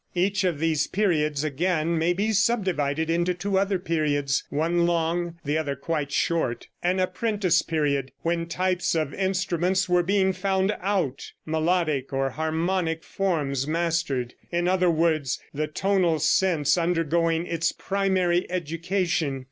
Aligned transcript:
Each 0.15 0.43
of 0.43 0.57
these 0.57 0.87
periods, 0.87 1.43
again, 1.43 1.95
may 1.95 2.11
be 2.13 2.31
subdivided 2.31 3.07
into 3.07 3.35
two 3.35 3.59
other 3.59 3.77
periods, 3.77 4.43
one 4.49 4.87
long, 4.87 5.35
the 5.45 5.59
other 5.59 5.75
quite 5.75 6.11
short 6.11 6.67
an 6.81 6.99
Apprentice 6.99 7.61
Period, 7.61 8.11
when 8.23 8.47
types 8.47 8.95
of 8.95 9.13
instruments 9.13 9.87
were 9.87 10.01
being 10.01 10.33
found 10.33 10.75
out, 10.79 11.33
melodic 11.45 12.11
or 12.11 12.31
harmonic 12.31 13.03
forms 13.03 13.67
mastered; 13.67 14.33
in 14.51 14.67
other 14.67 14.89
words, 14.89 15.39
the 15.53 15.67
tonal 15.67 16.17
sense 16.17 16.79
undergoing 16.79 17.45
its 17.45 17.71
primary 17.71 18.49
education. 18.49 19.39